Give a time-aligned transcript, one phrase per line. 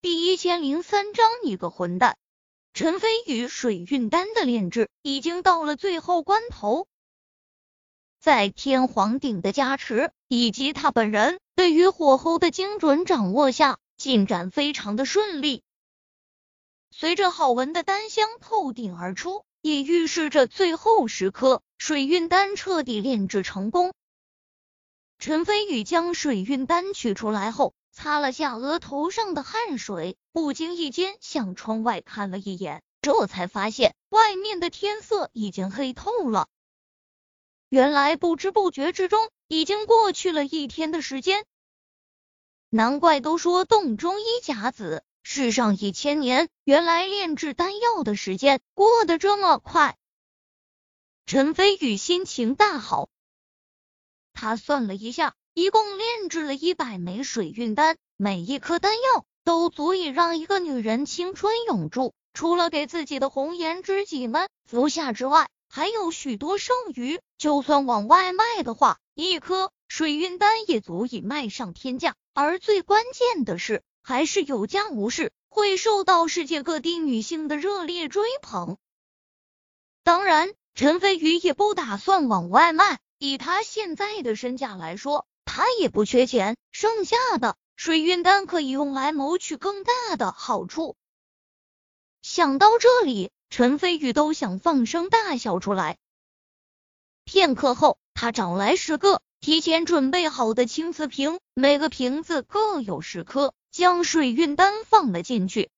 [0.00, 2.16] 第一千零三章，你个混蛋！
[2.72, 6.86] 陈飞宇水运丹的炼制已经到了最后关头，
[8.20, 15.64] 在天皇鼎的加持以及他本人对于火候的精准掌握下，进展非常的顺利。
[16.92, 23.92] 随着好闻的丹香透顶而出，也预示着最后时刻水运丹彻底炼制成功。
[25.18, 27.74] 陈飞宇将水运丹取出来后。
[27.98, 36.46] 擦了下额头上的汗水，不经意间向窗外看了一眼，这才发现外面的天色已经黑透了。
[37.68, 41.44] 原来不知不觉之中，已经过去了一天的时间。
[42.68, 46.48] 难怪都说洞中一甲子，世上一千年。
[46.62, 49.98] 原来炼制丹药的时间过得这么快。
[51.26, 53.08] 陈飞宇心情大好，
[54.32, 55.34] 他算了一下。
[55.58, 62.14] 一共炼制了一百枚水运丹，每一颗丹药都足以让一个女人青春永驻。
[62.32, 67.20] 除了给自己的红颜知己们服下之外，还有许多剩余。
[67.38, 72.14] 就算往外卖的话，一颗水运丹也足以卖上天价。
[72.34, 78.76] 而最关键的是，还是有价无市，会受到世界各地女性的热烈追捧。
[80.04, 85.26] 当然，陈飞宇也不打算往外卖，以他现在的身价来说。
[85.48, 90.94] 他也不缺钱，剩下的水运丹可以用来谋取更大的好处。
[92.20, 95.96] 想到这里，陈飞宇都想放声大笑出来。
[97.24, 105.70] 片刻后，他找来十个提前准备好的青瓷瓶，每个瓶子各有十颗，将水运丹放了进去。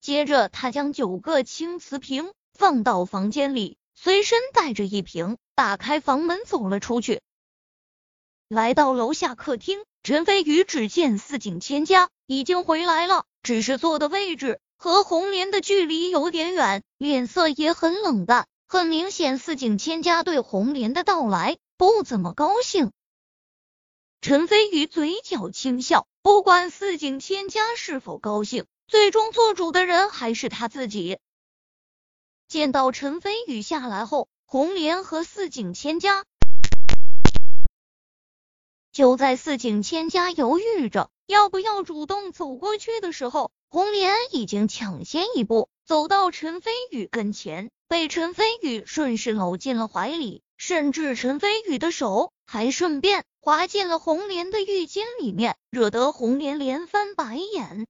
[0.00, 7.20] 接着，他将九个青瓷瓶放到房间里，随身带着一瓶，打开房门走了出去。
[8.54, 18.46] 来到楼下客厅，陈飞宇只见四井千家已经回来了，只是坐的位置和红莲的距离有点远，脸色也很冷淡。
[18.68, 22.92] 很明显，四井千家对红莲的到来不怎么高兴。
[24.20, 31.18] 陈飞宇嘴角轻笑，不管四井千家是否高兴，最终做主的人还是他自己。
[32.46, 36.24] 见到陈飞宇下来后，红莲和四井千家。
[38.94, 57.88] 就在四井千家犹豫着要不要主动走过去的时候，红莲已经抢先一步走到陈飞宇跟前，被陈飞宇顺势搂进了怀里，甚至陈飞宇的手还顺便滑进了红莲的浴巾里面，惹得红莲连翻白眼。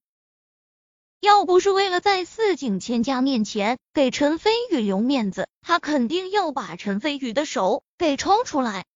[1.21, 8.87] 要不是为了在四井千家面前给陈飞宇留面子，他肯定要把陈飞宇的手给抽出来。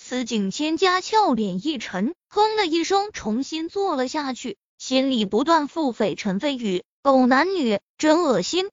[0.00, 8.70] 司景千家俏脸一沉，哼了一声，重新坐了下去，心里不断腹诽陈飞宇狗男女，真恶心。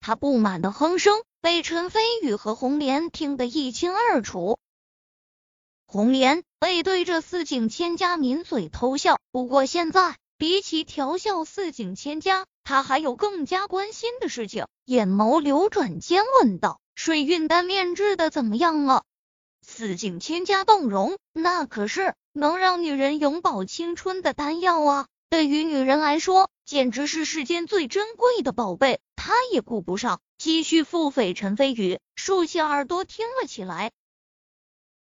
[0.00, 4.58] 他不满的哼声被陈飞宇和红莲听得一清二楚。
[5.86, 14.66] 红莲背对着四景千家抿嘴偷笑，不过现在比起调笑四景千家，他还有更加关心的事情。
[14.86, 19.04] 眼眸流转间问道：“水运丹炼制的怎么样了？”
[19.60, 25.06] 四境千家动容，那可是能让女人永葆青春的丹药啊！
[25.28, 29.00] 对于女人来说，简直是世间最珍贵的宝贝。
[29.16, 33.92] 她也顾不上继续腹诽陈飞宇，竖起耳朵听了起来。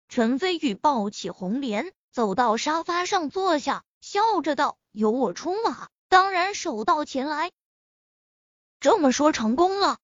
[0.09, 7.53] 陈飞宇抱起红莲，走到沙发上坐下，笑着道：“由我出马，当然手到擒来。”
[8.81, 9.99] 这么说成功了。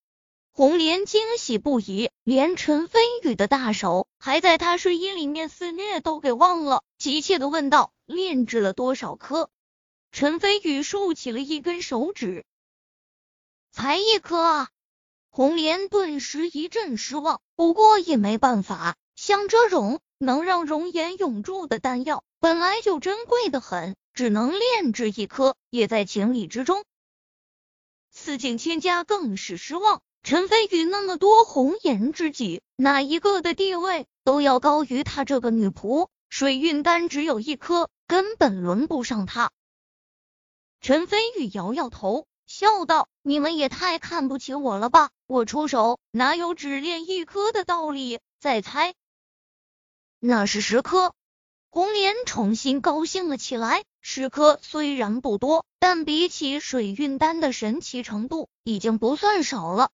[0.52, 9.50] 红莲惊喜不已，连陈飞宇的大手还在他睡衣里面肆虐都给忘了，急切的问道：“炼制了多少颗？”
[10.12, 12.46] 陈飞宇竖起了一根手指
[13.70, 14.68] ：“才一颗啊！”
[15.28, 26.82] 红莲顿时一阵失望，不过也没办法，像这种能让容颜永驻的丹药本来就珍贵的很，只能炼制一颗，也在情理之中。
[28.10, 30.00] 四境千家更是失望。
[30.24, 36.08] 陈飞宇那么多红颜知己，哪一个的地位都要高于他这个女仆？
[36.30, 39.50] 水运丹只有一颗，根本轮不上他。
[40.80, 45.10] 陈飞宇摇摇头，笑道：“你们也太看不起我了吧？
[45.26, 48.18] 我出手哪有只炼一颗的道理？
[48.40, 48.94] 再猜，
[50.20, 51.12] 那是十颗。”
[51.68, 53.84] 红莲重新高兴了起来。
[54.00, 59.90] 十颗虽然不多，但比起水运丹的神奇程度，已经不算少了。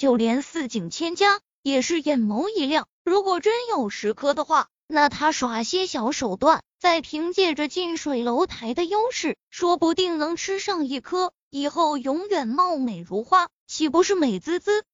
[0.00, 14.84] 就连四井千家也是眼眸一亮，如果真有十颗的话，那他耍些小手段再凭借着近水楼台的优势，说不定能吃上一颗，以后永远貌美如花，岂不是美滋滋？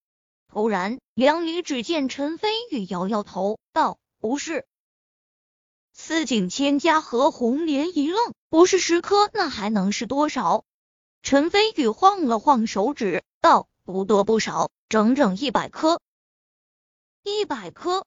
[0.49, 4.67] 突然，两女只见陈飞宇摇摇头，道：“不是。”
[5.95, 10.65] 四景千家和红莲一愣，不是十颗，那还能是多少？
[11.23, 16.01] 陈飞宇晃了晃手指，道：“不多不少，整整一百颗。”
[17.23, 18.05] 一百颗！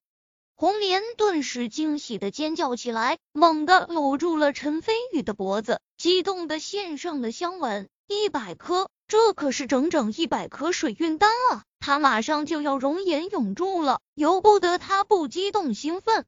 [0.55, 7.89] 红莲顿时惊喜的尖叫起来，猛地搂住了陈飞宇的脖子，激动的献上了香吻。
[8.07, 11.63] 一百颗，这可是整整一百颗水运丹啊！
[11.79, 16.25] 他马上就要容颜永驻了，由不得他不激动兴奋。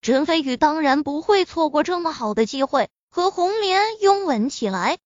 [0.00, 4.98] 陈飞宇当然不会错过这么好的机会，和红莲拥吻起来。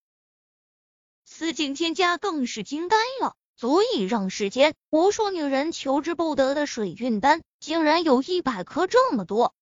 [1.39, 9.55] 司景千家更是惊呆了，足以让世间无数女人求之不得的水运丹，竟然有一百颗这么多。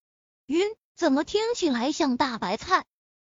[0.47, 2.87] 晕，怎么听起来像大白菜？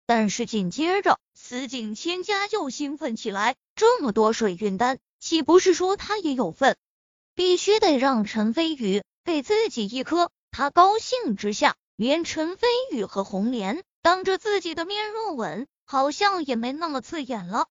[0.06, 6.78] 但是紧接着，司景千家就兴奋起来，这么多水运丹，岂不是说他也有份？
[7.36, 10.32] 必须得让陈飞宇给自己一颗。
[10.50, 11.76] 他高兴之下。
[11.98, 17.68] 连陈飞宇和红莲当着自己的面热吻，好像也没那么刺眼了。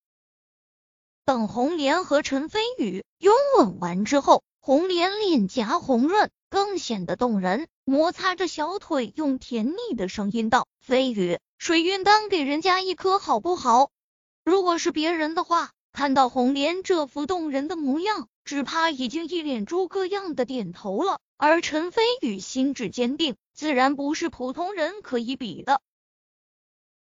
[1.28, 13.90] 等红莲和陈飞宇拥吻完之后，红莲脸颊红润，更显得动人，摩擦着小腿，用甜腻的声音道：“飞宇，水运丹给人家一颗好不好？”
[14.42, 21.18] 如果是别人的话，看到红莲这副动人的模样，只怕已经一脸诸葛样的点头了。
[21.36, 23.36] 而陈飞宇心智坚定。
[23.52, 25.82] 自然不是普通人可以比的。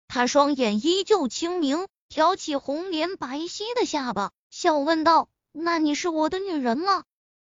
[0.09, 7.05] 他双眼依旧清明，挑起红莲白皙的下巴，笑问道：“那你是我的女人吗？”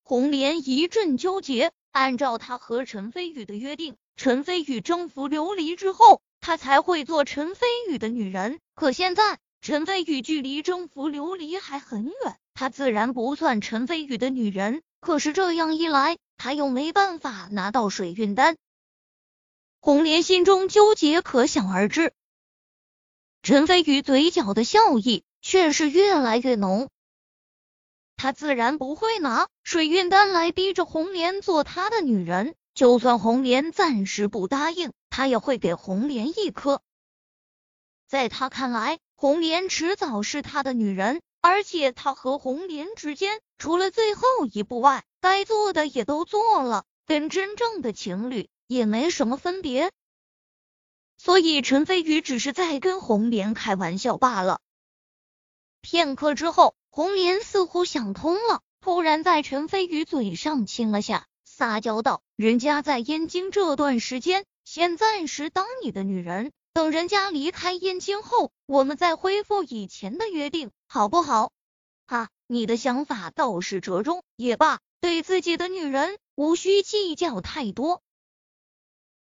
[0.02, 1.72] 红莲一阵纠结。
[1.92, 8.60] 按照他和陈飞宇的约定，陈飞宇征服琉璃之后，他才会做陈飞宇的女人。
[8.74, 14.82] 可现在，陈飞宇距离征服琉璃还很远，他自然不算陈飞宇的女人。
[15.00, 18.58] 可是这样一来，他又没办法拿到水运丹。
[19.80, 22.12] 红莲心中纠结可想而知，
[23.42, 26.90] 陈飞宇嘴角的笑意却是越来越浓。
[28.16, 36.82] 他自然不会拿水运丹来逼着红莲做他的女人，就算红莲暂时不答应，他也会给红莲一颗。
[38.08, 48.50] 在他看来，红莲迟早是他的女人，而且他和红莲之间除了最后一步外，该做的也都做了，跟真正的情侣。
[48.70, 49.94] 也没什么分别，
[51.18, 54.62] 所以陈飞宇只是在跟红莲开玩笑罢了。
[55.82, 71.52] 片刻之后，红莲似乎想通了，突然在陈飞宇嘴上亲了下，撒娇道：“人家在燕京这段时间，先暂时当你的女人，等人家离开燕京后，我们再恢复以前的约定，好不好？”
[72.06, 78.02] 哈，你的想法倒是折中，也罢，对自己的女人无需计较太多。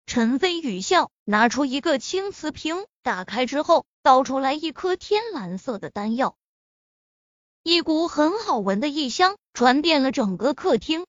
[0.06, 6.36] 陈飞宇笑，拿出一个青瓷瓶，打开之后倒出来一颗天蓝色的丹药，
[7.64, 11.06] 一股很好闻的异香传遍了整个客厅。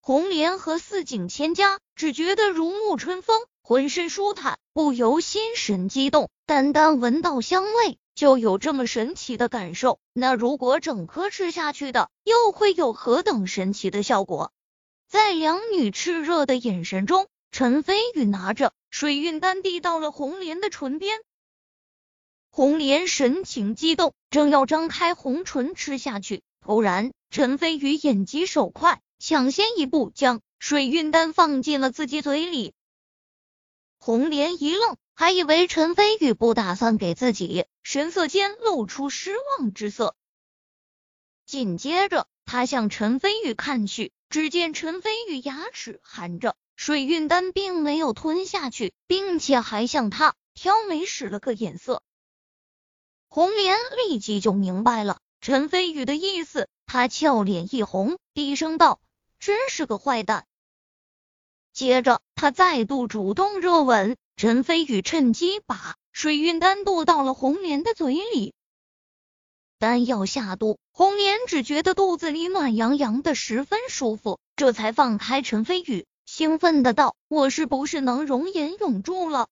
[0.00, 6.30] 红莲和四景千家只觉得如沐春风，浑身舒坦，不由心神激动。
[6.46, 14.52] 单单闻到香味就有这么神奇的感受，那如果整颗吃下去的，又会有何等神奇的效果？
[15.06, 17.28] 在两女炽热的眼神中。
[17.52, 21.20] 陈飞宇拿着水运丹递到了红莲的唇边，
[22.48, 32.72] 红莲神情激动，正要张开红唇吃下去，突然陈飞宇眼疾手快，抢先一步将水运丹放进了自己嘴里。
[33.98, 40.16] 红莲一愣，还以为陈飞宇不打算给自己，神色间露出失望之色。
[41.44, 46.56] 紧接着，他向陈飞宇看去，只见陈飞宇牙齿含着。
[46.76, 52.02] 水运丹并没有吞下去，并且还向他挑眉使了个眼色。
[53.28, 59.00] 红莲立即就明白了陈飞宇的意思，他俏脸一红，低声道
[59.40, 60.46] ：“真是个坏蛋。”
[61.72, 68.54] 接着，他再度主动热吻，陈飞宇趁机把水运丹渡到了红莲的嘴里。
[69.78, 76.06] 丹药下肚，红莲只觉得肚子里暖洋洋的，十分舒服，这才放开陈飞宇。
[76.26, 79.48] 兴奋的道：“我是不是能容颜永驻了？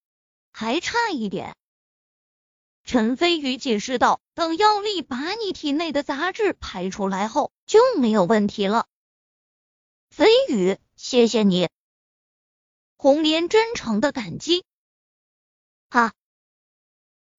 [0.52, 1.56] 还差一点。”
[2.84, 8.86] 陈飞宇解释道：“等药力把你体内的杂质排出来后，就没有问题了。”
[10.10, 11.68] 飞宇，谢谢你。
[12.96, 14.64] 红莲真诚的感激，
[15.90, 16.12] 哈！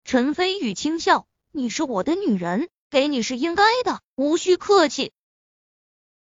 [0.04, 5.12] 陈飞宇轻笑：“你是我的女人，给你是应该的，无需客气。”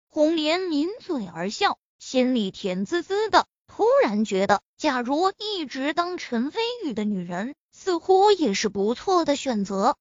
[0.10, 3.46] 红莲抿嘴而笑，心里甜滋滋的。
[3.68, 9.96] 突然觉得，假如一直当陈飞宇的女人，似乎也是不错的选择。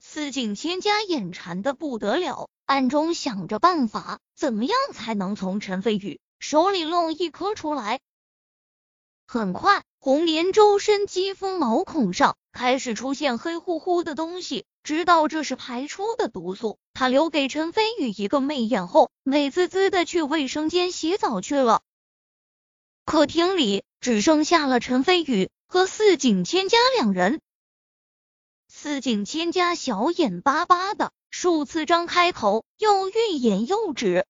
[0.00, 8.00] 司景千家眼馋的不得了，暗中想着办法，怎么样才能从陈飞宇手里弄一颗出来？
[9.24, 16.78] 很快，红莲周身肌肤毛孔上开始出现黑乎乎的东西，知道这是排出的毒素。
[16.94, 21.82] 他留给陈飞宇一个媚眼后，美滋滋的去卫生间洗澡去了。
[23.04, 27.40] 客厅里只剩下了陈飞宇和四井千家两人。
[28.68, 34.26] 四井千家小眼巴巴的，数次张开口，又欲言又止。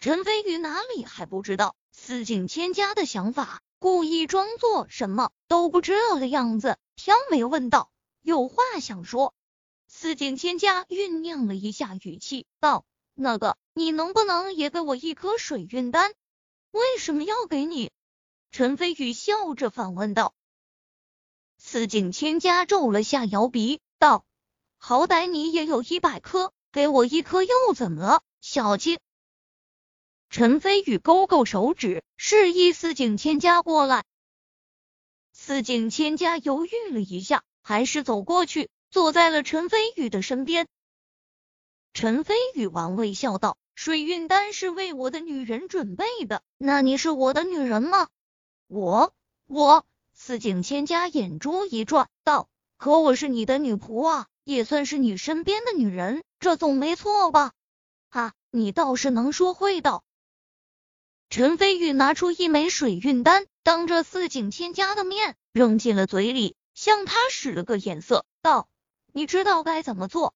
[0.00, 1.74] 陈飞宇哪里还不知道？
[1.92, 9.34] 四井千家的想法，故意装作什么都不知道的样子，挑眉问道：“有话想说？”
[9.96, 12.84] 四景千家酝酿了一下语气，道
[13.14, 16.12] ：“那个，你能不能也给我一颗水运丹？
[16.72, 17.92] 为什么要给你？”
[18.50, 20.34] 陈飞宇笑着反问道。
[21.58, 24.26] 四景千家皱了下摇鼻，道
[24.78, 28.22] ：“好歹你也有一百颗，给我一颗又怎么了？
[28.40, 28.98] 小气。”
[30.28, 34.04] 陈飞宇勾勾手指，示意四景千家过来。
[35.32, 40.68] 四景千家犹豫了一下，还是走过去，坐在了陈飞宇的身边。
[41.94, 48.06] 陈飞宇玩味笑道：“水运丹是为我的女人准备的，那你是我的女人吗？”
[48.70, 49.12] 我
[49.48, 52.48] 我四景千家眼珠一转，道
[52.78, 57.50] ：“可我是你的女仆啊，也算是你身边的女人，这总没错吧？”
[58.10, 60.04] 哈，你倒是能说会道。
[61.30, 68.68] 陈飞宇拿出一枚水运丹，当着四景千家的面扔进了嘴里，向他使了个眼色，道
[69.14, 70.34] ：“你知道该怎么做？”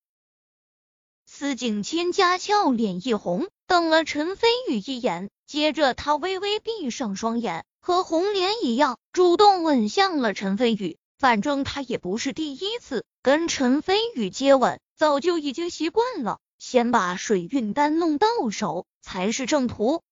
[1.27, 10.97] 司景千家俏脸一红，瞪了陈飞宇一眼，接着他微微闭上双眼，和红莲一样，主动吻向了陈飞宇。
[11.19, 16.39] 反正他也不是第一次跟陈飞宇接吻，早就已经习惯了。
[16.59, 20.03] 先把水运丹弄到手才是正途。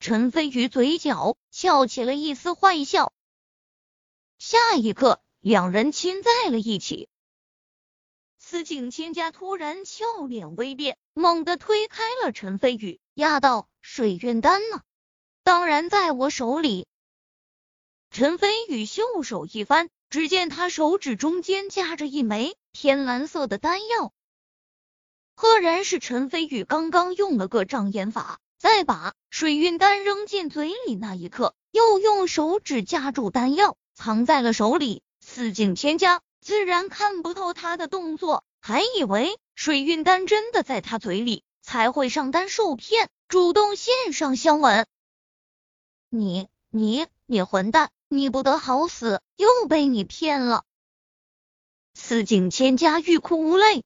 [0.00, 3.12] 陈飞宇嘴角翘起了一丝坏笑，
[4.38, 7.08] 下一刻，两人亲在了一起。
[8.48, 14.82] 司景千家突然俏脸微变，猛地推开了陈飞宇，压道：“水运丹呢？
[15.42, 16.86] 当然在我手里。”
[18.12, 24.12] 陈飞宇袖手一翻，只见他手指中间夹着一枚天蓝色的丹药，
[25.34, 28.38] 赫然是陈飞宇刚刚用了个障眼法。
[28.58, 35.02] 再把水运丹扔进嘴里那一刻，又用手指夹住丹药，藏在了手里。
[35.20, 44.86] 四境千家自然看不透他的动作，还以为水运丹真的在他嘴里，才会上当受骗，主动献上香吻。
[46.08, 49.20] 你你你混蛋，你不得好死！
[49.34, 50.62] 又被你骗了。
[51.94, 53.82] 司静千家欲哭无泪，